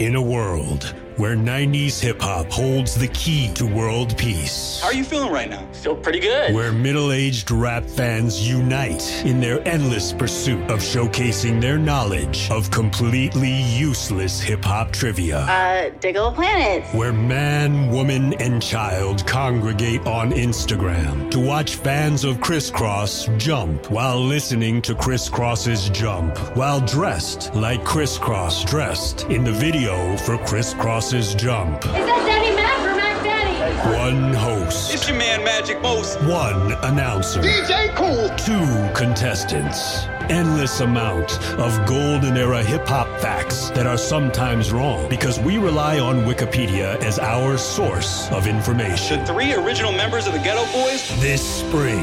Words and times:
In 0.00 0.16
a 0.16 0.22
world 0.22 0.92
where 1.16 1.36
90s 1.36 2.00
hip 2.00 2.20
hop 2.20 2.50
holds 2.50 2.96
the 2.96 3.06
key 3.08 3.52
to 3.54 3.64
world 3.64 4.18
peace. 4.18 4.80
How 4.82 4.88
are 4.88 4.94
you 4.94 5.04
feeling 5.04 5.30
right 5.30 5.48
now? 5.48 5.64
Feel 5.72 5.94
pretty 5.94 6.18
good. 6.18 6.52
Where 6.52 6.72
middle 6.72 7.12
aged 7.12 7.52
rap 7.52 7.84
fans 7.84 8.48
unite 8.48 9.24
in 9.24 9.40
their 9.40 9.66
endless 9.66 10.12
pursuit 10.12 10.62
of 10.70 10.80
showcasing 10.80 11.60
their 11.60 11.78
knowledge 11.78 12.50
of 12.50 12.70
completely 12.72 13.52
useless 13.52 14.40
hip 14.40 14.64
hop 14.64 14.90
trivia. 14.90 15.38
Uh, 15.38 15.90
Digable 16.00 16.34
Planets. 16.34 16.92
Where 16.92 17.12
man, 17.12 17.90
woman, 17.90 18.34
and 18.34 18.60
child 18.60 19.24
congregate 19.26 20.04
on 20.06 20.32
Instagram 20.32 21.30
to 21.30 21.38
watch 21.38 21.76
fans 21.76 22.24
of 22.24 22.40
Kris 22.40 22.70
Kross 22.70 23.28
jump 23.38 23.88
while 23.88 24.18
listening 24.18 24.82
to 24.82 24.96
Kris 24.96 25.28
Kross's 25.28 25.88
jump 25.90 26.36
while 26.56 26.80
dressed 26.80 27.54
like 27.54 27.84
Kris 27.84 28.18
Kross 28.18 28.66
dressed 28.66 29.22
in 29.26 29.44
the 29.44 29.52
video 29.52 29.83
for 29.84 30.38
Kris 30.38 30.72
Kross's 30.72 31.34
jump. 31.34 31.84
Is 31.84 31.92
that 31.92 32.24
Daddy 32.26 32.56
Mack 32.56 32.80
or 32.80 32.96
Mac 32.96 33.22
Daddy? 33.22 33.98
One 33.98 34.32
host. 34.32 34.94
It's 34.94 35.06
your 35.06 35.18
man, 35.18 35.44
Magic 35.44 35.82
Most. 35.82 36.18
One 36.22 36.72
announcer. 36.84 37.42
DJ 37.42 37.94
Cool. 37.94 38.28
Two 38.38 38.92
contestants. 38.94 40.06
Endless 40.30 40.80
amount 40.80 41.38
of 41.58 41.86
golden 41.86 42.38
era 42.38 42.62
hip 42.62 42.86
hop 42.86 43.06
facts 43.20 43.68
that 43.70 43.86
are 43.86 43.98
sometimes 43.98 44.72
wrong 44.72 45.06
because 45.10 45.38
we 45.38 45.58
rely 45.58 45.98
on 45.98 46.24
Wikipedia 46.24 46.96
as 47.04 47.18
our 47.18 47.58
source 47.58 48.30
of 48.30 48.46
information. 48.46 49.20
The 49.20 49.26
three 49.26 49.52
original 49.52 49.92
members 49.92 50.26
of 50.26 50.32
the 50.32 50.38
Geto 50.38 50.64
Boys. 50.72 51.06
This 51.20 51.42
spring, 51.60 52.02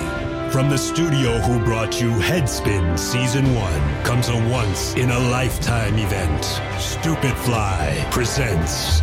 from 0.52 0.70
the 0.70 0.78
studio 0.78 1.40
who 1.40 1.64
brought 1.64 2.02
you 2.02 2.10
Headspin 2.10 3.00
Season 3.00 3.56
1 3.56 4.04
comes 4.04 4.28
a 4.28 4.36
once 4.50 4.94
in 4.96 5.10
a 5.10 5.20
lifetime 5.30 5.98
event. 5.98 6.44
Stupid 6.78 7.38
Fly 7.38 8.06
presents 8.12 9.00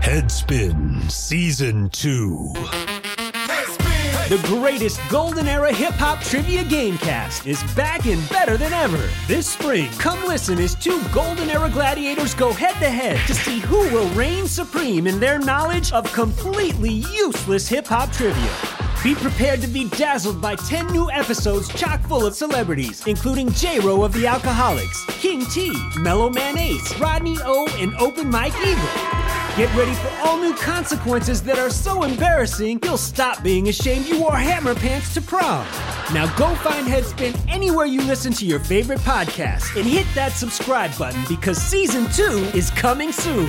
Headspin 0.00 1.10
Season 1.10 1.90
2. 1.90 2.52
The 4.30 4.40
greatest 4.44 5.00
golden 5.10 5.46
era 5.48 5.70
hip 5.70 5.94
hop 5.94 6.22
trivia 6.22 6.64
gamecast 6.64 7.46
is 7.46 7.62
back 7.74 8.06
and 8.06 8.26
better 8.30 8.56
than 8.56 8.72
ever. 8.72 9.10
This 9.26 9.48
spring, 9.48 9.90
come 9.98 10.24
listen 10.26 10.58
as 10.58 10.74
two 10.74 11.02
golden 11.12 11.50
era 11.50 11.68
gladiators 11.68 12.32
go 12.32 12.54
head 12.54 12.78
to 12.80 12.88
head 12.88 13.18
to 13.26 13.34
see 13.34 13.58
who 13.58 13.80
will 13.90 14.08
reign 14.10 14.46
supreme 14.46 15.06
in 15.06 15.20
their 15.20 15.38
knowledge 15.38 15.92
of 15.92 16.10
completely 16.14 17.04
useless 17.12 17.68
hip 17.68 17.86
hop 17.86 18.12
trivia. 18.12 18.69
Be 19.02 19.14
prepared 19.14 19.62
to 19.62 19.66
be 19.66 19.88
dazzled 19.88 20.42
by 20.42 20.56
10 20.56 20.88
new 20.88 21.10
episodes 21.10 21.68
chock 21.68 22.02
full 22.02 22.26
of 22.26 22.34
celebrities, 22.34 23.06
including 23.06 23.50
J-Ro 23.52 24.04
of 24.04 24.12
the 24.12 24.24
Alkaholiks, 24.24 25.08
King 25.20 25.46
Tee, 25.46 25.74
Mellow 25.98 26.28
Man 26.28 26.58
Ace, 26.58 26.98
Rodney 26.98 27.38
O, 27.42 27.66
and 27.78 27.94
Open 27.96 28.28
Mike 28.28 28.52
Eagle. 28.60 28.84
Get 29.56 29.74
ready 29.74 29.94
for 29.94 30.10
all 30.22 30.36
new 30.36 30.54
consequences 30.54 31.42
that 31.44 31.58
are 31.58 31.70
so 31.70 32.02
embarrassing, 32.02 32.78
you'll 32.84 32.98
stop 32.98 33.42
being 33.42 33.68
ashamed 33.68 34.06
you 34.06 34.20
wore 34.20 34.36
hammer 34.36 34.74
pants 34.74 35.14
to 35.14 35.22
prom. 35.22 35.66
Now 36.12 36.30
go 36.36 36.54
find 36.56 36.86
Headspin 36.86 37.34
anywhere 37.48 37.86
you 37.86 38.02
listen 38.02 38.34
to 38.34 38.44
your 38.44 38.60
favorite 38.60 39.00
podcast 39.00 39.76
and 39.76 39.86
hit 39.88 40.06
that 40.14 40.32
subscribe 40.32 40.96
button 40.98 41.24
because 41.26 41.56
season 41.56 42.06
two 42.12 42.50
is 42.54 42.70
coming 42.72 43.12
soon. 43.12 43.48